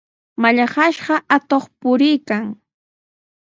[0.41, 2.45] Mallaqnashqa atuq puriykan.